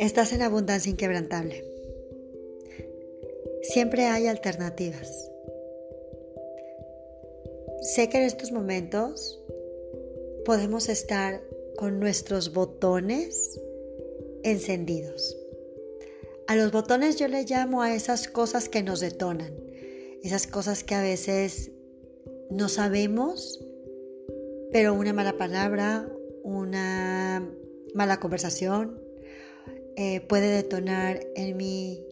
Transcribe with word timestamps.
Estás 0.00 0.32
en 0.32 0.40
abundancia 0.40 0.90
inquebrantable. 0.90 1.62
Siempre 3.60 4.06
hay 4.06 4.28
alternativas. 4.28 5.30
Sé 7.82 8.08
que 8.08 8.16
en 8.16 8.24
estos 8.24 8.50
momentos 8.50 9.38
podemos 10.46 10.88
estar 10.88 11.42
con 11.76 12.00
nuestros 12.00 12.54
botones 12.54 13.60
encendidos. 14.42 15.36
A 16.46 16.56
los 16.56 16.72
botones 16.72 17.16
yo 17.16 17.28
le 17.28 17.44
llamo 17.44 17.82
a 17.82 17.94
esas 17.94 18.26
cosas 18.26 18.70
que 18.70 18.82
nos 18.82 19.00
detonan, 19.00 19.52
esas 20.22 20.46
cosas 20.46 20.82
que 20.82 20.94
a 20.94 21.02
veces 21.02 21.72
no 22.48 22.70
sabemos, 22.70 23.62
pero 24.72 24.94
una 24.94 25.12
mala 25.12 25.36
palabra, 25.36 26.10
una 26.42 27.46
mala 27.92 28.18
conversación, 28.18 29.09
eh, 30.02 30.22
puede 30.22 30.48
detonar 30.48 31.20
en 31.34 31.58
mi 31.58 32.02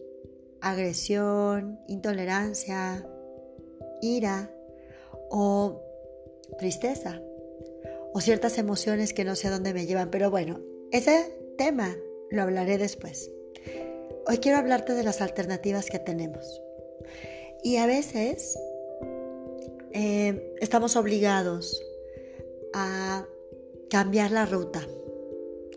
agresión, 0.61 1.79
intolerancia, 1.87 3.03
ira 3.99 4.53
o 5.31 5.81
tristeza 6.59 7.19
o 8.13 8.21
ciertas 8.21 8.59
emociones 8.59 9.11
que 9.11 9.25
no 9.25 9.35
sé 9.35 9.47
a 9.47 9.51
dónde 9.51 9.73
me 9.73 9.87
llevan. 9.87 10.11
Pero 10.11 10.29
bueno, 10.29 10.59
ese 10.91 11.35
tema 11.57 11.97
lo 12.29 12.43
hablaré 12.43 12.77
después. 12.77 13.31
Hoy 14.27 14.37
quiero 14.37 14.59
hablarte 14.59 14.93
de 14.93 15.01
las 15.01 15.19
alternativas 15.19 15.87
que 15.87 15.97
tenemos. 15.97 16.61
Y 17.63 17.77
a 17.77 17.87
veces 17.87 18.55
eh, 19.93 20.53
estamos 20.61 20.95
obligados 20.95 21.81
a 22.71 23.25
cambiar 23.89 24.29
la 24.29 24.45
ruta. 24.45 24.87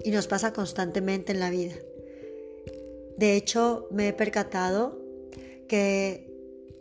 Y 0.05 0.10
nos 0.10 0.27
pasa 0.27 0.52
constantemente 0.52 1.33
en 1.33 1.40
la 1.40 1.48
vida. 1.48 1.72
De 3.22 3.36
hecho, 3.36 3.86
me 3.92 4.08
he 4.08 4.12
percatado 4.12 5.00
que 5.68 6.28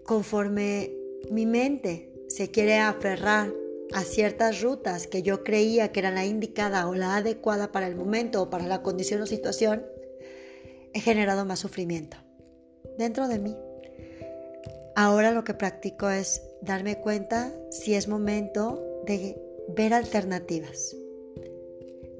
conforme 0.07 0.91
mi 1.29 1.45
mente 1.45 2.11
se 2.29 2.49
quiere 2.49 2.79
aferrar 2.79 3.53
a 3.93 4.01
ciertas 4.01 4.63
rutas 4.63 5.05
que 5.05 5.21
yo 5.21 5.43
creía 5.43 5.91
que 5.91 5.99
eran 5.99 6.15
la 6.15 6.25
indicada 6.25 6.87
o 6.87 6.95
la 6.95 7.17
adecuada 7.17 7.71
para 7.71 7.85
el 7.85 7.95
momento 7.95 8.41
o 8.41 8.49
para 8.49 8.65
la 8.65 8.81
condición 8.81 9.21
o 9.21 9.27
situación, 9.27 9.85
he 10.95 10.99
generado 10.99 11.45
más 11.45 11.59
sufrimiento 11.59 12.17
dentro 12.97 13.27
de 13.27 13.37
mí. 13.37 13.55
Ahora 14.95 15.29
lo 15.29 15.43
que 15.43 15.53
practico 15.53 16.09
es 16.09 16.41
darme 16.63 16.99
cuenta 17.01 17.53
si 17.69 17.93
es 17.93 18.07
momento 18.07 19.03
de 19.05 19.39
ver 19.77 19.93
alternativas, 19.93 20.95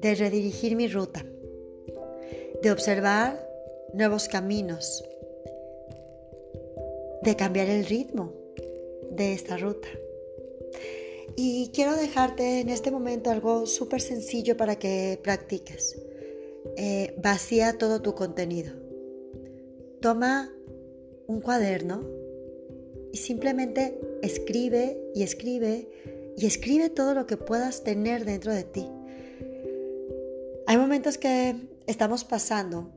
de 0.00 0.14
redirigir 0.14 0.76
mi 0.76 0.86
ruta, 0.86 1.26
de 2.62 2.70
observar 2.70 3.50
nuevos 3.94 4.28
caminos, 4.28 5.04
de 7.22 7.36
cambiar 7.36 7.68
el 7.68 7.86
ritmo 7.86 8.32
de 9.10 9.32
esta 9.32 9.56
ruta. 9.56 9.88
Y 11.36 11.70
quiero 11.72 11.96
dejarte 11.96 12.60
en 12.60 12.68
este 12.68 12.90
momento 12.90 13.30
algo 13.30 13.66
súper 13.66 14.00
sencillo 14.00 14.56
para 14.56 14.76
que 14.76 15.18
practiques. 15.22 15.96
Eh, 16.76 17.14
vacía 17.22 17.78
todo 17.78 18.02
tu 18.02 18.14
contenido. 18.14 18.74
Toma 20.00 20.52
un 21.26 21.40
cuaderno 21.40 22.06
y 23.12 23.18
simplemente 23.18 23.98
escribe 24.22 24.98
y 25.14 25.22
escribe 25.22 25.88
y 26.36 26.46
escribe 26.46 26.90
todo 26.90 27.14
lo 27.14 27.26
que 27.26 27.36
puedas 27.36 27.84
tener 27.84 28.24
dentro 28.24 28.52
de 28.52 28.64
ti. 28.64 28.86
Hay 30.66 30.76
momentos 30.76 31.18
que 31.18 31.54
estamos 31.86 32.24
pasando 32.24 32.90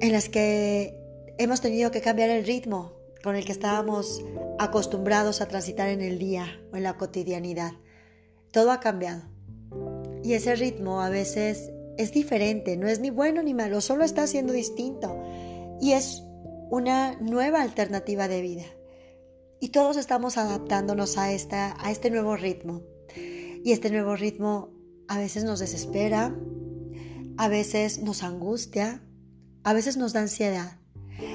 en 0.00 0.12
las 0.12 0.28
que 0.28 0.98
hemos 1.38 1.60
tenido 1.60 1.90
que 1.90 2.00
cambiar 2.00 2.30
el 2.30 2.44
ritmo 2.44 2.92
con 3.22 3.36
el 3.36 3.44
que 3.44 3.52
estábamos 3.52 4.24
acostumbrados 4.58 5.40
a 5.40 5.48
transitar 5.48 5.88
en 5.88 6.00
el 6.00 6.18
día 6.18 6.60
o 6.72 6.76
en 6.76 6.84
la 6.84 6.96
cotidianidad. 6.96 7.72
Todo 8.52 8.70
ha 8.70 8.80
cambiado. 8.80 9.22
Y 10.22 10.34
ese 10.34 10.54
ritmo 10.54 11.00
a 11.00 11.10
veces 11.10 11.70
es 11.96 12.12
diferente, 12.12 12.76
no 12.76 12.88
es 12.88 13.00
ni 13.00 13.10
bueno 13.10 13.42
ni 13.42 13.54
malo, 13.54 13.80
solo 13.80 14.04
está 14.04 14.26
siendo 14.26 14.52
distinto. 14.52 15.20
Y 15.80 15.92
es 15.92 16.22
una 16.70 17.16
nueva 17.20 17.62
alternativa 17.62 18.28
de 18.28 18.42
vida. 18.42 18.64
Y 19.60 19.70
todos 19.70 19.96
estamos 19.96 20.36
adaptándonos 20.36 21.18
a, 21.18 21.32
esta, 21.32 21.76
a 21.84 21.90
este 21.90 22.10
nuevo 22.10 22.36
ritmo. 22.36 22.82
Y 23.16 23.72
este 23.72 23.90
nuevo 23.90 24.14
ritmo 24.14 24.70
a 25.08 25.18
veces 25.18 25.42
nos 25.42 25.58
desespera, 25.58 26.36
a 27.36 27.48
veces 27.48 28.00
nos 28.00 28.22
angustia, 28.22 29.02
a 29.68 29.74
veces 29.74 29.98
nos 29.98 30.14
da 30.14 30.20
ansiedad. 30.20 30.78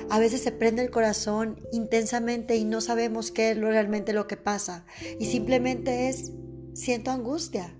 A 0.09 0.17
veces 0.17 0.41
se 0.41 0.51
prende 0.51 0.81
el 0.81 0.89
corazón 0.89 1.61
intensamente 1.71 2.55
y 2.55 2.63
no 2.63 2.81
sabemos 2.81 3.29
qué 3.31 3.51
es 3.51 3.57
realmente 3.59 4.11
lo 4.11 4.25
que 4.25 4.37
pasa. 4.37 4.87
Y 5.19 5.27
simplemente 5.27 6.09
es, 6.09 6.31
siento 6.73 7.11
angustia. 7.11 7.77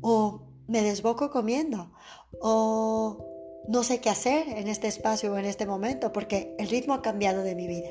O 0.00 0.42
me 0.66 0.82
desboco 0.82 1.30
comiendo. 1.30 1.92
O 2.40 3.62
no 3.68 3.84
sé 3.84 4.00
qué 4.00 4.10
hacer 4.10 4.48
en 4.48 4.66
este 4.66 4.88
espacio 4.88 5.32
o 5.32 5.38
en 5.38 5.44
este 5.44 5.66
momento 5.66 6.12
porque 6.12 6.56
el 6.58 6.68
ritmo 6.68 6.94
ha 6.94 7.02
cambiado 7.02 7.44
de 7.44 7.54
mi 7.54 7.68
vida. 7.68 7.90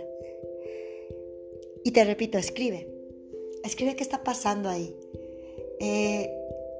Y 1.86 1.92
te 1.92 2.04
repito, 2.04 2.38
escribe. 2.38 2.94
Escribe 3.64 3.96
qué 3.96 4.04
está 4.04 4.22
pasando 4.22 4.68
ahí. 4.68 4.94
Eh, 5.80 6.30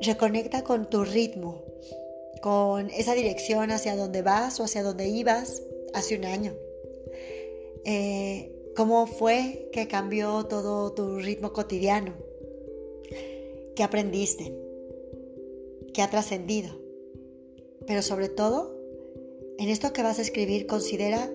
reconecta 0.02 0.66
con 0.66 0.90
tu 0.90 1.06
ritmo 1.06 1.71
con 2.42 2.90
esa 2.90 3.14
dirección 3.14 3.72
hacia 3.72 3.96
donde 3.96 4.22
vas 4.22 4.60
o 4.60 4.64
hacia 4.64 4.84
donde 4.84 5.08
ibas 5.08 5.64
hace 5.94 6.18
un 6.18 6.26
año. 6.26 6.56
Eh, 7.86 8.52
¿Cómo 8.76 9.06
fue 9.06 9.70
que 9.72 9.88
cambió 9.88 10.46
todo 10.46 10.94
tu 10.94 11.20
ritmo 11.20 11.54
cotidiano? 11.54 12.14
¿Qué 13.76 13.84
aprendiste? 13.84 14.56
¿Qué 15.94 16.02
ha 16.02 16.10
trascendido? 16.10 16.80
Pero 17.86 18.02
sobre 18.02 18.30
todo, 18.30 18.78
en 19.58 19.70
esto 19.70 19.92
que 19.94 20.04
vas 20.04 20.20
a 20.20 20.22
escribir, 20.22 20.68
considera 20.68 21.30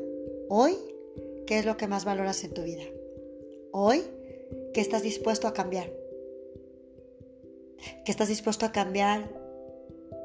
hoy 0.49 0.77
qué 1.47 1.59
es 1.59 1.67
lo 1.67 1.77
que 1.77 1.87
más 1.87 2.05
valoras 2.05 2.43
en 2.45 2.55
tu 2.55 2.63
vida. 2.63 2.85
Hoy, 3.73 4.03
¿qué 4.73 4.81
estás 4.81 5.03
dispuesto 5.03 5.47
a 5.47 5.53
cambiar? 5.53 5.93
¿Qué 8.05 8.11
estás 8.11 8.29
dispuesto 8.29 8.65
a 8.65 8.73
cambiar 8.73 9.31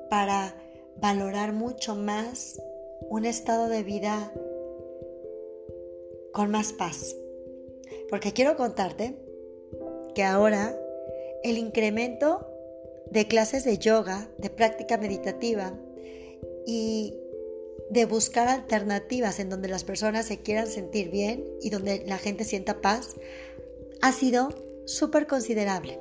para 0.09 0.60
valorar 0.97 1.53
mucho 1.53 1.95
más 1.95 2.61
un 3.09 3.25
estado 3.25 3.67
de 3.69 3.83
vida 3.83 4.31
con 6.33 6.51
más 6.51 6.73
paz. 6.73 7.15
Porque 8.09 8.33
quiero 8.33 8.55
contarte 8.55 9.15
que 10.15 10.23
ahora 10.23 10.77
el 11.43 11.57
incremento 11.57 12.47
de 13.09 13.27
clases 13.27 13.63
de 13.63 13.77
yoga, 13.77 14.29
de 14.37 14.49
práctica 14.49 14.97
meditativa 14.97 15.73
y 16.65 17.17
de 17.89 18.05
buscar 18.05 18.47
alternativas 18.47 19.39
en 19.39 19.49
donde 19.49 19.67
las 19.67 19.83
personas 19.83 20.25
se 20.25 20.39
quieran 20.39 20.67
sentir 20.67 21.09
bien 21.09 21.45
y 21.61 21.69
donde 21.69 22.03
la 22.05 22.17
gente 22.17 22.45
sienta 22.45 22.79
paz, 22.79 23.15
ha 24.01 24.13
sido 24.13 24.49
súper 24.85 25.27
considerable. 25.27 25.99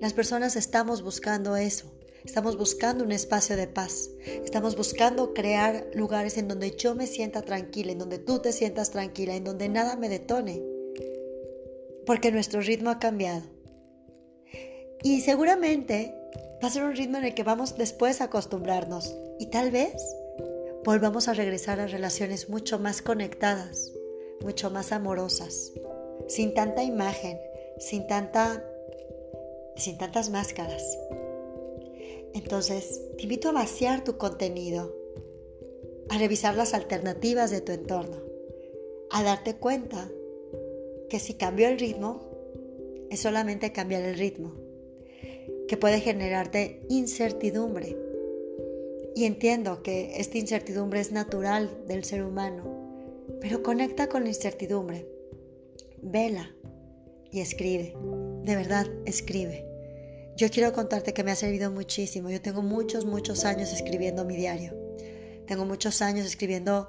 Las 0.00 0.14
personas 0.14 0.56
estamos 0.56 1.02
buscando 1.02 1.56
eso. 1.56 1.95
Estamos 2.26 2.58
buscando 2.58 3.04
un 3.04 3.12
espacio 3.12 3.56
de 3.56 3.68
paz. 3.68 4.10
Estamos 4.26 4.76
buscando 4.76 5.32
crear 5.32 5.86
lugares 5.94 6.36
en 6.36 6.48
donde 6.48 6.72
yo 6.76 6.96
me 6.96 7.06
sienta 7.06 7.42
tranquila, 7.42 7.92
en 7.92 7.98
donde 7.98 8.18
tú 8.18 8.40
te 8.40 8.52
sientas 8.52 8.90
tranquila, 8.90 9.36
en 9.36 9.44
donde 9.44 9.68
nada 9.68 9.94
me 9.96 10.08
detone. 10.08 10.60
Porque 12.04 12.32
nuestro 12.32 12.60
ritmo 12.60 12.90
ha 12.90 12.98
cambiado. 12.98 13.42
Y 15.02 15.20
seguramente 15.20 16.14
va 16.62 16.66
a 16.66 16.70
ser 16.70 16.82
un 16.82 16.96
ritmo 16.96 17.18
en 17.18 17.26
el 17.26 17.34
que 17.34 17.44
vamos 17.44 17.78
después 17.78 18.20
a 18.20 18.24
acostumbrarnos. 18.24 19.16
Y 19.38 19.46
tal 19.46 19.70
vez 19.70 19.94
volvamos 20.84 21.28
a 21.28 21.34
regresar 21.34 21.78
a 21.78 21.86
relaciones 21.86 22.50
mucho 22.50 22.80
más 22.80 23.02
conectadas, 23.02 23.92
mucho 24.42 24.68
más 24.68 24.90
amorosas, 24.90 25.72
sin 26.26 26.54
tanta 26.54 26.82
imagen, 26.82 27.38
sin 27.78 28.06
tanta 28.08 28.62
sin 29.76 29.96
tantas 29.96 30.30
máscaras. 30.30 30.98
Entonces, 32.36 33.00
te 33.16 33.22
invito 33.22 33.48
a 33.48 33.52
vaciar 33.52 34.04
tu 34.04 34.18
contenido, 34.18 34.94
a 36.10 36.18
revisar 36.18 36.54
las 36.54 36.74
alternativas 36.74 37.50
de 37.50 37.62
tu 37.62 37.72
entorno, 37.72 38.18
a 39.10 39.22
darte 39.22 39.56
cuenta 39.56 40.10
que 41.08 41.18
si 41.18 41.34
cambio 41.34 41.66
el 41.66 41.78
ritmo, 41.78 42.20
es 43.08 43.20
solamente 43.20 43.72
cambiar 43.72 44.02
el 44.02 44.18
ritmo, 44.18 44.52
que 45.66 45.78
puede 45.78 46.00
generarte 46.00 46.82
incertidumbre. 46.90 47.96
Y 49.14 49.24
entiendo 49.24 49.82
que 49.82 50.20
esta 50.20 50.36
incertidumbre 50.36 51.00
es 51.00 51.12
natural 51.12 51.86
del 51.88 52.04
ser 52.04 52.22
humano, 52.22 53.24
pero 53.40 53.62
conecta 53.62 54.10
con 54.10 54.24
la 54.24 54.28
incertidumbre, 54.28 55.08
vela 56.02 56.54
y 57.30 57.40
escribe, 57.40 57.96
de 58.42 58.56
verdad 58.56 58.86
escribe. 59.06 59.75
Yo 60.36 60.50
quiero 60.50 60.74
contarte 60.74 61.14
que 61.14 61.24
me 61.24 61.30
ha 61.30 61.36
servido 61.36 61.70
muchísimo. 61.70 62.28
Yo 62.28 62.42
tengo 62.42 62.60
muchos, 62.60 63.06
muchos 63.06 63.46
años 63.46 63.72
escribiendo 63.72 64.26
mi 64.26 64.36
diario. 64.36 64.74
Tengo 65.46 65.64
muchos 65.64 66.02
años 66.02 66.26
escribiendo 66.26 66.88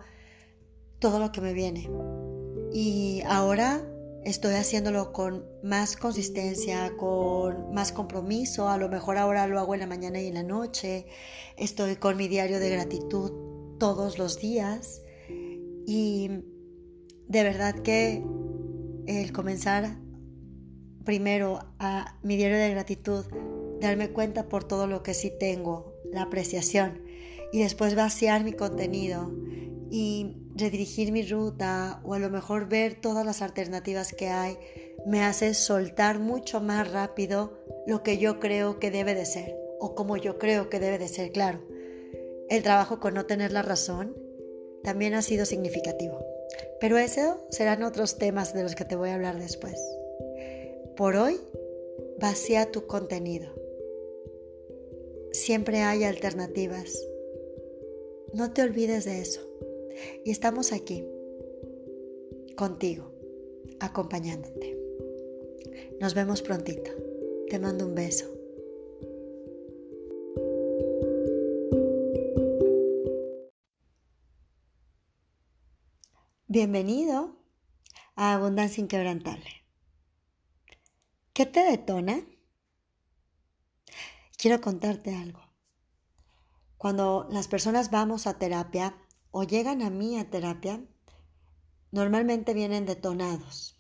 todo 0.99 1.17
lo 1.19 1.31
que 1.31 1.39
me 1.39 1.53
viene. 1.53 1.89
Y 2.73 3.21
ahora 3.25 3.87
estoy 4.25 4.55
haciéndolo 4.55 5.13
con 5.13 5.45
más 5.63 5.95
consistencia, 5.95 6.91
con 6.97 7.73
más 7.73 7.93
compromiso. 7.93 8.67
A 8.67 8.77
lo 8.77 8.89
mejor 8.89 9.17
ahora 9.17 9.47
lo 9.47 9.59
hago 9.59 9.75
en 9.75 9.79
la 9.79 9.87
mañana 9.87 10.19
y 10.19 10.27
en 10.27 10.33
la 10.33 10.43
noche. 10.43 11.05
Estoy 11.55 11.95
con 11.95 12.17
mi 12.17 12.27
diario 12.27 12.59
de 12.59 12.69
gratitud 12.69 13.77
todos 13.79 14.17
los 14.17 14.41
días. 14.41 15.03
Y 15.85 16.29
de 17.29 17.43
verdad 17.43 17.75
que 17.75 18.25
el 19.05 19.31
comenzar 19.31 19.97
primero 21.07 21.61
a 21.79 22.17
mi 22.21 22.35
diario 22.35 22.57
de 22.57 22.69
gratitud, 22.69 23.23
darme 23.79 24.09
cuenta 24.09 24.49
por 24.49 24.65
todo 24.65 24.87
lo 24.87 25.03
que 25.03 25.13
sí 25.13 25.31
tengo, 25.31 25.95
la 26.11 26.23
apreciación, 26.23 27.01
y 27.53 27.63
después 27.63 27.95
vaciar 27.95 28.43
mi 28.43 28.51
contenido 28.51 29.31
y 29.89 30.35
redirigir 30.53 31.13
mi 31.13 31.23
ruta 31.23 32.01
o 32.03 32.13
a 32.13 32.19
lo 32.19 32.29
mejor 32.29 32.67
ver 32.67 32.99
todas 32.99 33.25
las 33.25 33.41
alternativas 33.41 34.11
que 34.11 34.27
hay, 34.27 34.57
me 35.05 35.23
hace 35.23 35.53
soltar 35.53 36.19
mucho 36.19 36.59
más 36.59 36.91
rápido 36.91 37.57
lo 37.87 38.03
que 38.03 38.17
yo 38.17 38.41
creo 38.41 38.77
que 38.77 38.91
debe 38.91 39.15
de 39.15 39.25
ser 39.25 39.55
o 39.79 39.95
como 39.95 40.17
yo 40.17 40.37
creo 40.37 40.69
que 40.69 40.81
debe 40.81 40.97
de 40.97 41.07
ser, 41.07 41.31
claro. 41.31 41.61
El 42.49 42.63
trabajo 42.63 42.99
con 42.99 43.13
no 43.13 43.25
tener 43.25 43.53
la 43.53 43.61
razón 43.61 44.13
también 44.83 45.13
ha 45.13 45.21
sido 45.21 45.45
significativo. 45.45 46.19
Pero 46.81 46.97
eso 46.97 47.47
serán 47.49 47.83
otros 47.83 48.17
temas 48.17 48.53
de 48.53 48.63
los 48.63 48.75
que 48.75 48.83
te 48.83 48.97
voy 48.97 49.11
a 49.11 49.15
hablar 49.15 49.37
después. 49.37 49.79
Por 50.97 51.15
hoy, 51.15 51.39
vacía 52.19 52.71
tu 52.71 52.87
contenido. 52.87 53.53
Siempre 55.31 55.83
hay 55.83 56.03
alternativas. 56.03 56.99
No 58.33 58.51
te 58.51 58.63
olvides 58.63 59.05
de 59.05 59.21
eso. 59.21 59.41
Y 60.25 60.31
estamos 60.31 60.73
aquí, 60.73 61.05
contigo, 62.55 63.13
acompañándote. 63.79 64.75
Nos 66.01 66.15
vemos 66.15 66.41
prontito. 66.41 66.89
Te 67.47 67.59
mando 67.59 67.85
un 67.85 67.93
beso. 67.93 68.25
Bienvenido 76.47 77.35
a 78.15 78.33
Abundancia 78.33 78.81
Inquebrantable. 78.81 79.66
¿Qué 81.37 81.45
te 81.45 81.63
detona? 81.63 82.25
Quiero 84.39 84.59
contarte 84.59 85.13
algo. 85.13 85.39
Cuando 86.79 87.27
las 87.29 87.47
personas 87.47 87.91
vamos 87.91 88.25
a 88.25 88.39
terapia 88.39 88.97
o 89.29 89.43
llegan 89.43 89.83
a 89.83 89.91
mí 89.91 90.17
a 90.17 90.31
terapia, 90.31 90.83
normalmente 91.91 92.55
vienen 92.55 92.87
detonados. 92.87 93.79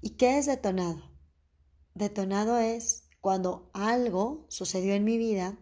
¿Y 0.00 0.16
qué 0.16 0.38
es 0.38 0.46
detonado? 0.46 1.08
Detonado 1.94 2.58
es 2.58 3.08
cuando 3.20 3.70
algo 3.72 4.44
sucedió 4.48 4.94
en 4.94 5.04
mi 5.04 5.18
vida 5.18 5.56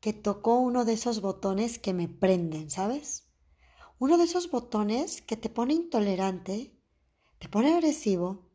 que 0.00 0.14
tocó 0.14 0.60
uno 0.60 0.86
de 0.86 0.94
esos 0.94 1.20
botones 1.20 1.78
que 1.78 1.92
me 1.92 2.08
prenden, 2.08 2.70
¿sabes? 2.70 3.28
uno 3.98 4.16
de 4.16 4.24
esos 4.24 4.50
botones 4.50 5.20
que 5.20 5.36
te 5.36 5.50
pone 5.50 5.74
intolerante, 5.74 6.74
te 7.38 7.50
pone 7.50 7.74
agresivo, 7.74 8.50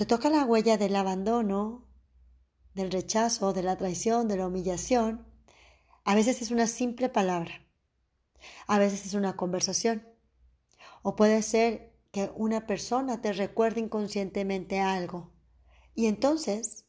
te 0.00 0.06
toca 0.06 0.30
la 0.30 0.46
huella 0.46 0.78
del 0.78 0.96
abandono, 0.96 1.86
del 2.72 2.90
rechazo, 2.90 3.52
de 3.52 3.62
la 3.62 3.76
traición, 3.76 4.28
de 4.28 4.38
la 4.38 4.46
humillación. 4.46 5.26
A 6.04 6.14
veces 6.14 6.40
es 6.40 6.50
una 6.50 6.66
simple 6.68 7.10
palabra, 7.10 7.66
a 8.66 8.78
veces 8.78 9.04
es 9.04 9.12
una 9.12 9.36
conversación, 9.36 10.08
o 11.02 11.16
puede 11.16 11.42
ser 11.42 11.92
que 12.12 12.32
una 12.34 12.66
persona 12.66 13.20
te 13.20 13.34
recuerde 13.34 13.80
inconscientemente 13.80 14.80
algo, 14.80 15.34
y 15.94 16.06
entonces 16.06 16.86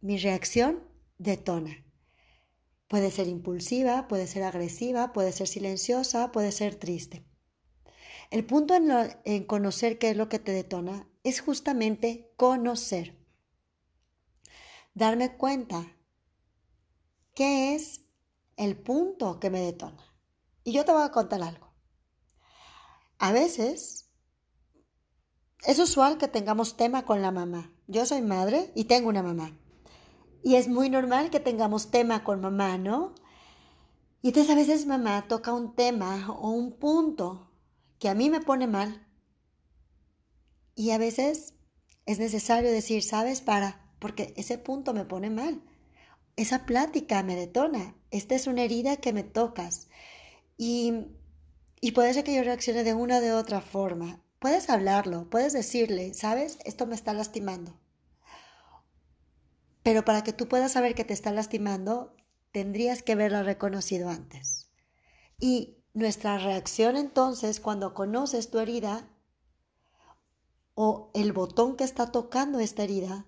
mi 0.00 0.18
reacción 0.18 0.82
detona. 1.18 1.84
Puede 2.88 3.12
ser 3.12 3.28
impulsiva, 3.28 4.08
puede 4.08 4.26
ser 4.26 4.42
agresiva, 4.42 5.12
puede 5.12 5.30
ser 5.30 5.46
silenciosa, 5.46 6.32
puede 6.32 6.50
ser 6.50 6.74
triste. 6.74 7.24
El 8.32 8.44
punto 8.44 8.74
en, 8.74 9.44
conocer 9.44 10.00
qué 10.00 10.10
es 10.10 10.16
lo 10.16 10.28
que 10.28 10.40
te 10.40 10.50
detona 10.50 11.06
es 11.22 11.40
justamente 11.40 12.32
conocer. 12.36 13.18
Darme 14.94 15.36
cuenta 15.36 15.96
qué 17.34 17.74
es 17.74 18.02
el 18.56 18.76
punto 18.76 19.40
que 19.40 19.50
me 19.50 19.60
detona. 19.60 20.04
Y 20.64 20.72
yo 20.72 20.84
te 20.84 20.92
voy 20.92 21.02
a 21.02 21.10
contar 21.10 21.42
algo. 21.42 21.72
A 23.18 23.32
veces 23.32 24.10
es 25.64 25.78
usual 25.78 26.18
que 26.18 26.28
tengamos 26.28 26.76
tema 26.76 27.04
con 27.04 27.22
la 27.22 27.30
mamá. 27.30 27.72
Yo 27.86 28.04
soy 28.04 28.20
madre 28.20 28.72
y 28.74 28.84
tengo 28.84 29.08
una 29.08 29.22
mamá. 29.22 29.56
Y 30.42 30.56
es 30.56 30.68
muy 30.68 30.90
normal 30.90 31.30
que 31.30 31.40
tengamos 31.40 31.90
tema 31.90 32.24
con 32.24 32.40
mamá, 32.40 32.78
¿no? 32.78 33.14
Y 34.22 34.28
entonces 34.28 34.52
a 34.52 34.56
veces 34.56 34.86
mamá 34.86 35.26
toca 35.28 35.52
un 35.52 35.74
tema 35.74 36.30
o 36.30 36.50
un 36.50 36.78
punto 36.78 37.50
que 37.98 38.08
a 38.08 38.14
mí 38.14 38.28
me 38.28 38.40
pone 38.40 38.66
mal. 38.66 39.06
Y 40.74 40.90
a 40.90 40.98
veces 40.98 41.54
es 42.06 42.18
necesario 42.18 42.70
decir, 42.70 43.02
¿sabes? 43.02 43.40
Para, 43.40 43.80
porque 43.98 44.34
ese 44.36 44.58
punto 44.58 44.94
me 44.94 45.04
pone 45.04 45.30
mal. 45.30 45.62
Esa 46.36 46.64
plática 46.66 47.22
me 47.22 47.36
detona. 47.36 47.94
Esta 48.10 48.34
es 48.34 48.46
una 48.46 48.62
herida 48.62 48.96
que 48.96 49.12
me 49.12 49.22
tocas. 49.22 49.88
Y, 50.56 51.06
y 51.80 51.92
puede 51.92 52.14
ser 52.14 52.24
que 52.24 52.34
yo 52.34 52.42
reaccione 52.42 52.84
de 52.84 52.94
una 52.94 53.18
o 53.18 53.20
de 53.20 53.32
otra 53.32 53.60
forma. 53.60 54.20
Puedes 54.38 54.70
hablarlo, 54.70 55.30
puedes 55.30 55.52
decirle, 55.52 56.14
¿sabes? 56.14 56.58
Esto 56.64 56.86
me 56.86 56.94
está 56.94 57.12
lastimando. 57.12 57.78
Pero 59.82 60.04
para 60.04 60.22
que 60.22 60.32
tú 60.32 60.48
puedas 60.48 60.72
saber 60.72 60.94
que 60.94 61.04
te 61.04 61.14
está 61.14 61.32
lastimando, 61.32 62.14
tendrías 62.50 63.02
que 63.02 63.12
haberla 63.12 63.42
reconocido 63.42 64.08
antes. 64.08 64.68
Y 65.38 65.76
nuestra 65.94 66.38
reacción 66.38 66.96
entonces 66.96 67.60
cuando 67.60 67.94
conoces 67.94 68.50
tu 68.50 68.58
herida 68.58 69.08
o 70.74 71.10
el 71.14 71.32
botón 71.32 71.76
que 71.76 71.84
está 71.84 72.10
tocando 72.10 72.60
esta 72.60 72.84
herida 72.84 73.26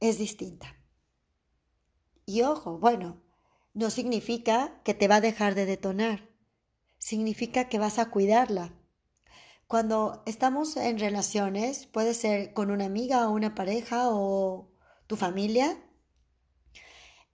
es 0.00 0.18
distinta. 0.18 0.76
Y 2.26 2.42
ojo, 2.42 2.78
bueno, 2.78 3.22
no 3.72 3.90
significa 3.90 4.80
que 4.84 4.94
te 4.94 5.08
va 5.08 5.16
a 5.16 5.20
dejar 5.20 5.54
de 5.54 5.66
detonar, 5.66 6.30
significa 6.98 7.68
que 7.68 7.78
vas 7.78 7.98
a 7.98 8.10
cuidarla. 8.10 8.72
Cuando 9.66 10.22
estamos 10.26 10.76
en 10.76 10.98
relaciones, 10.98 11.86
puede 11.86 12.14
ser 12.14 12.54
con 12.54 12.70
una 12.70 12.84
amiga 12.84 13.28
o 13.28 13.32
una 13.32 13.54
pareja 13.54 14.10
o 14.10 14.70
tu 15.06 15.16
familia, 15.16 15.78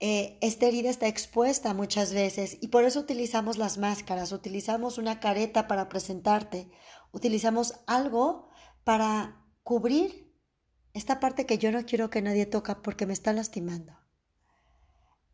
eh, 0.03 0.39
esta 0.41 0.65
herida 0.65 0.89
está 0.89 1.07
expuesta 1.07 1.75
muchas 1.75 2.11
veces 2.11 2.57
y 2.59 2.69
por 2.69 2.85
eso 2.85 2.99
utilizamos 2.99 3.59
las 3.59 3.77
máscaras, 3.77 4.31
utilizamos 4.31 4.97
una 4.97 5.19
careta 5.19 5.67
para 5.67 5.89
presentarte, 5.89 6.71
utilizamos 7.11 7.75
algo 7.85 8.49
para 8.83 9.45
cubrir 9.63 10.31
esta 10.93 11.19
parte 11.19 11.45
que 11.45 11.57
yo 11.57 11.71
no 11.71 11.85
quiero 11.85 12.09
que 12.09 12.21
nadie 12.21 12.45
toca 12.45 12.81
porque 12.81 13.05
me 13.05 13.13
está 13.13 13.33
lastimando. 13.33 13.97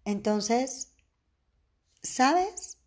Entonces, 0.05 0.95
¿sabes 2.01 2.79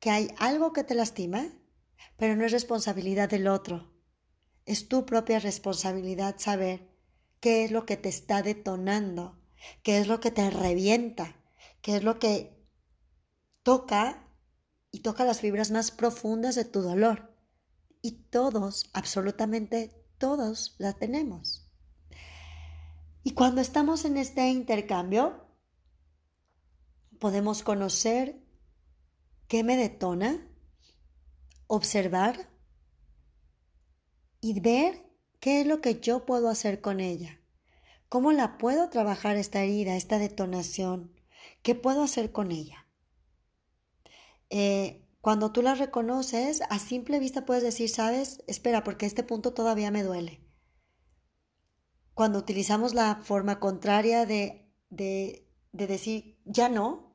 que 0.00 0.10
hay 0.10 0.30
algo 0.38 0.72
que 0.72 0.84
te 0.84 0.94
lastima? 0.94 1.52
Pero 2.16 2.36
no 2.36 2.44
es 2.44 2.52
responsabilidad 2.52 3.28
del 3.28 3.48
otro. 3.48 3.92
Es 4.64 4.88
tu 4.88 5.04
propia 5.04 5.38
responsabilidad 5.40 6.36
saber 6.38 6.88
qué 7.40 7.64
es 7.64 7.70
lo 7.70 7.86
que 7.86 7.96
te 7.96 8.08
está 8.08 8.42
detonando, 8.42 9.40
qué 9.82 9.98
es 9.98 10.06
lo 10.06 10.20
que 10.20 10.30
te 10.30 10.50
revienta, 10.50 11.36
qué 11.82 11.96
es 11.96 12.04
lo 12.04 12.18
que 12.18 12.66
toca 13.62 14.28
y 14.90 15.00
toca 15.00 15.24
las 15.24 15.40
fibras 15.40 15.70
más 15.70 15.90
profundas 15.90 16.54
de 16.54 16.64
tu 16.64 16.80
dolor. 16.82 17.37
Y 18.00 18.12
todos, 18.30 18.90
absolutamente 18.92 20.04
todos, 20.18 20.76
la 20.78 20.92
tenemos. 20.92 21.66
Y 23.22 23.32
cuando 23.32 23.60
estamos 23.60 24.04
en 24.04 24.16
este 24.16 24.48
intercambio, 24.48 25.46
podemos 27.18 27.62
conocer 27.62 28.40
qué 29.48 29.64
me 29.64 29.76
detona, 29.76 30.46
observar 31.66 32.50
y 34.40 34.60
ver 34.60 35.08
¿Qué 35.40 35.60
es 35.60 35.66
lo 35.66 35.80
que 35.80 36.00
yo 36.00 36.26
puedo 36.26 36.48
hacer 36.48 36.80
con 36.80 37.00
ella? 37.00 37.40
¿Cómo 38.08 38.32
la 38.32 38.58
puedo 38.58 38.88
trabajar 38.88 39.36
esta 39.36 39.62
herida, 39.62 39.96
esta 39.96 40.18
detonación? 40.18 41.12
¿Qué 41.62 41.74
puedo 41.74 42.02
hacer 42.02 42.32
con 42.32 42.50
ella? 42.50 42.86
Eh, 44.50 45.06
cuando 45.20 45.50
tú 45.50 45.62
la 45.62 45.74
reconoces, 45.74 46.62
a 46.70 46.78
simple 46.78 47.18
vista 47.18 47.44
puedes 47.44 47.62
decir, 47.62 47.88
sabes, 47.88 48.42
espera, 48.46 48.84
porque 48.84 49.06
este 49.06 49.24
punto 49.24 49.52
todavía 49.52 49.90
me 49.90 50.04
duele. 50.04 50.44
Cuando 52.14 52.38
utilizamos 52.38 52.94
la 52.94 53.16
forma 53.16 53.58
contraria 53.58 54.26
de, 54.26 54.72
de, 54.90 55.48
de 55.72 55.86
decir, 55.86 56.38
ya 56.44 56.68
no. 56.68 57.14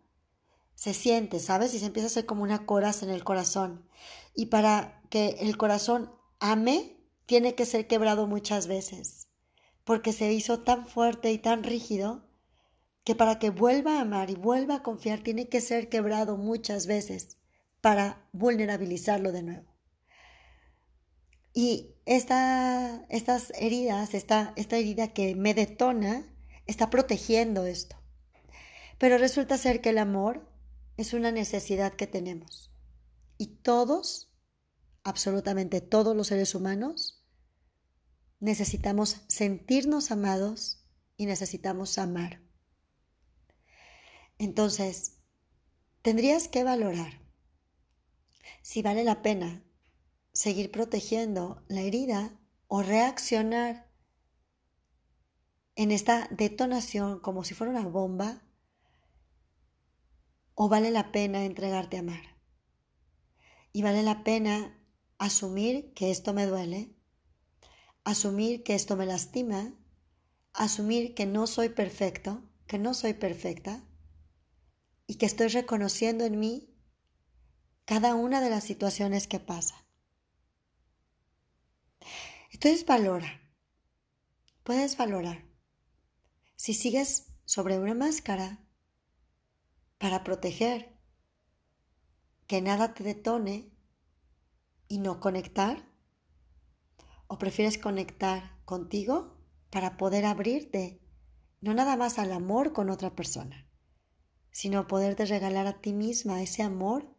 Se 0.76 0.94
siente, 0.94 1.40
¿sabes? 1.40 1.74
Y 1.74 1.80
se 1.80 1.86
empieza 1.86 2.08
a 2.08 2.12
hacer 2.12 2.26
como 2.26 2.44
una 2.44 2.66
coraza 2.66 3.06
en 3.06 3.12
el 3.12 3.24
corazón. 3.24 3.88
Y 4.34 4.48
para 4.48 5.02
que 5.10 5.38
el 5.40 5.56
corazón 5.56 6.12
ame, 6.40 6.98
tiene 7.26 7.56
que 7.56 7.66
ser 7.66 7.88
quebrado 7.88 8.28
muchas 8.28 8.68
veces, 8.68 9.30
porque 9.86 10.12
se 10.12 10.34
hizo 10.34 10.60
tan 10.60 10.88
fuerte 10.88 11.32
y 11.32 11.38
tan 11.38 11.64
rígido 11.64 12.28
que 13.06 13.16
para 13.16 13.40
que 13.40 13.50
vuelva 13.50 13.98
a 13.98 14.02
amar 14.02 14.30
y 14.30 14.36
vuelva 14.36 14.76
a 14.76 14.84
confiar 14.84 15.22
tiene 15.22 15.48
que 15.48 15.62
ser 15.62 15.90
quebrado 15.90 16.36
muchas 16.38 16.86
veces 16.88 17.38
para 17.84 18.26
vulnerabilizarlo 18.32 19.34
de 19.34 19.44
nuevo. 19.44 19.76
Y 21.54 21.98
esta, 22.06 23.06
estas 23.10 23.52
heridas, 23.58 24.14
esta, 24.14 24.54
esta 24.56 24.78
herida 24.78 25.10
que 25.10 25.36
me 25.36 25.54
detona, 25.54 26.34
está 26.66 26.90
protegiendo 26.90 27.66
esto. 27.66 27.98
Pero 29.00 29.18
resulta 29.18 29.58
ser 29.58 29.82
que 29.82 29.90
el 29.90 29.98
amor 29.98 30.50
es 30.96 31.14
una 31.14 31.34
necesidad 31.34 31.92
que 31.92 32.08
tenemos. 32.08 32.72
Y 33.38 33.48
todos, 33.48 34.34
absolutamente 35.04 35.82
todos 35.82 36.16
los 36.16 36.28
seres 36.28 36.56
humanos, 36.56 37.22
necesitamos 38.40 39.26
sentirnos 39.28 40.10
amados 40.10 40.86
y 41.18 41.26
necesitamos 41.26 41.98
amar. 41.98 42.42
Entonces, 44.38 45.18
tendrías 46.02 46.48
que 46.48 46.64
valorar 46.64 47.23
si 48.62 48.82
vale 48.82 49.04
la 49.04 49.22
pena 49.22 49.64
seguir 50.32 50.72
protegiendo 50.72 51.64
la 51.68 51.82
herida 51.82 52.40
o 52.68 52.82
reaccionar 52.82 53.92
en 55.76 55.92
esta 55.92 56.28
detonación 56.32 57.20
como 57.20 57.44
si 57.44 57.54
fuera 57.54 57.72
una 57.72 57.88
bomba 57.88 58.42
o 60.56 60.70
vale 60.70 60.92
la 60.92 61.12
pena 61.12 61.46
entregarte 61.46 61.98
a 61.98 62.02
amar. 62.02 62.38
Y 63.72 63.82
vale 63.82 64.04
la 64.04 64.24
pena 64.24 64.80
asumir 65.18 65.94
que 65.94 66.12
esto 66.12 66.34
me 66.34 66.46
duele, 66.46 66.96
asumir 68.04 68.64
que 68.64 68.76
esto 68.76 68.96
me 68.96 69.06
lastima, 69.06 69.74
asumir 70.54 71.16
que 71.16 71.26
no 71.26 71.48
soy 71.48 71.70
perfecto, 71.70 72.44
que 72.68 72.78
no 72.78 72.94
soy 72.94 73.14
perfecta 73.14 73.84
y 75.08 75.16
que 75.16 75.26
estoy 75.26 75.48
reconociendo 75.48 76.26
en 76.26 76.40
mí 76.40 76.73
cada 77.86 78.16
una 78.16 78.42
de 78.42 78.50
las 78.50 78.64
situaciones 78.64 79.28
que 79.28 79.40
pasan. 79.40 79.80
Entonces 82.52 82.86
valora, 82.86 83.42
puedes 84.64 84.98
valorar. 84.98 85.44
Si 86.56 86.74
sigues 86.74 87.34
sobre 87.46 87.80
una 87.80 87.94
máscara 87.94 88.66
para 89.98 90.24
proteger 90.24 90.98
que 92.48 92.62
nada 92.62 92.94
te 92.94 93.04
detone 93.04 93.72
y 94.88 95.00
no 95.00 95.20
conectar, 95.20 95.92
o 97.28 97.38
prefieres 97.38 97.78
conectar 97.78 98.64
contigo 98.64 99.38
para 99.72 99.98
poder 99.98 100.26
abrirte, 100.26 101.02
no 101.62 101.74
nada 101.74 101.98
más 101.98 102.20
al 102.20 102.32
amor 102.32 102.74
con 102.74 102.90
otra 102.90 103.16
persona, 103.16 103.68
sino 104.52 104.88
poderte 104.88 105.26
regalar 105.26 105.66
a 105.66 105.82
ti 105.82 105.94
misma 105.94 106.42
ese 106.42 106.62
amor 106.62 107.13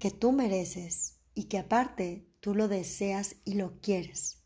que 0.00 0.10
tú 0.10 0.32
mereces 0.32 1.20
y 1.34 1.44
que 1.44 1.58
aparte 1.58 2.26
tú 2.40 2.54
lo 2.54 2.68
deseas 2.68 3.36
y 3.44 3.54
lo 3.54 3.80
quieres 3.80 4.42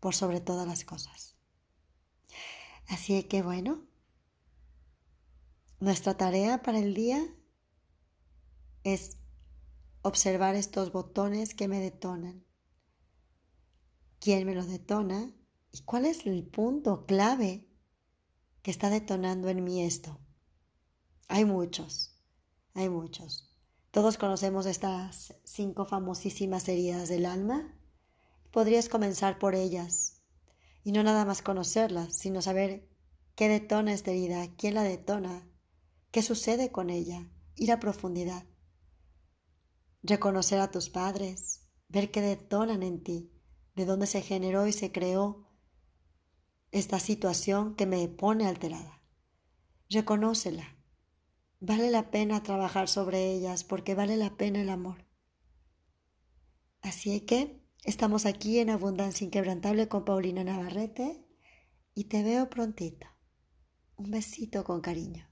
por 0.00 0.14
sobre 0.14 0.40
todas 0.40 0.66
las 0.66 0.84
cosas. 0.84 1.36
Así 2.88 3.22
que 3.22 3.42
bueno, 3.42 3.86
nuestra 5.78 6.16
tarea 6.16 6.62
para 6.62 6.80
el 6.80 6.94
día 6.94 7.24
es 8.82 9.18
observar 10.02 10.56
estos 10.56 10.90
botones 10.90 11.54
que 11.54 11.68
me 11.68 11.78
detonan. 11.78 12.44
¿Quién 14.18 14.46
me 14.46 14.54
los 14.54 14.66
detona? 14.66 15.32
¿Y 15.70 15.82
cuál 15.82 16.06
es 16.06 16.26
el 16.26 16.44
punto 16.44 17.06
clave 17.06 17.68
que 18.62 18.72
está 18.72 18.90
detonando 18.90 19.48
en 19.48 19.62
mí 19.62 19.84
esto? 19.84 20.18
Hay 21.28 21.44
muchos, 21.44 22.18
hay 22.74 22.88
muchos. 22.88 23.47
Todos 23.90 24.18
conocemos 24.18 24.66
estas 24.66 25.34
cinco 25.44 25.86
famosísimas 25.86 26.68
heridas 26.68 27.08
del 27.08 27.24
alma. 27.24 27.74
Podrías 28.50 28.90
comenzar 28.90 29.38
por 29.38 29.54
ellas 29.54 30.20
y 30.84 30.92
no 30.92 31.02
nada 31.02 31.24
más 31.24 31.40
conocerlas, 31.40 32.14
sino 32.14 32.42
saber 32.42 32.86
qué 33.34 33.48
detona 33.48 33.94
esta 33.94 34.10
herida, 34.10 34.46
quién 34.56 34.74
la 34.74 34.82
detona, 34.82 35.48
qué 36.10 36.22
sucede 36.22 36.70
con 36.70 36.90
ella, 36.90 37.30
ir 37.56 37.72
a 37.72 37.80
profundidad. 37.80 38.44
Reconocer 40.02 40.60
a 40.60 40.70
tus 40.70 40.90
padres, 40.90 41.66
ver 41.88 42.10
qué 42.10 42.20
detonan 42.20 42.82
en 42.82 43.02
ti, 43.02 43.32
de 43.74 43.86
dónde 43.86 44.06
se 44.06 44.20
generó 44.20 44.66
y 44.66 44.72
se 44.72 44.92
creó 44.92 45.48
esta 46.72 47.00
situación 47.00 47.74
que 47.74 47.86
me 47.86 48.06
pone 48.08 48.46
alterada. 48.46 49.02
Reconócela 49.88 50.77
Vale 51.60 51.90
la 51.90 52.10
pena 52.10 52.42
trabajar 52.42 52.88
sobre 52.88 53.32
ellas 53.32 53.64
porque 53.64 53.94
vale 53.94 54.16
la 54.16 54.36
pena 54.36 54.60
el 54.60 54.70
amor. 54.70 55.04
Así 56.82 57.20
que 57.22 57.60
estamos 57.84 58.26
aquí 58.26 58.60
en 58.60 58.70
Abundancia 58.70 59.24
Inquebrantable 59.24 59.88
con 59.88 60.04
Paulina 60.04 60.44
Navarrete 60.44 61.24
y 61.94 62.04
te 62.04 62.22
veo 62.22 62.48
prontito. 62.48 63.08
Un 63.96 64.12
besito 64.12 64.62
con 64.62 64.80
cariño. 64.80 65.27